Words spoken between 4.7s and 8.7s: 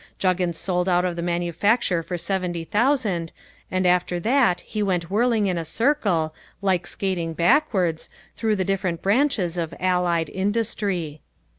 went whirling in a circle, like skating backwards, through the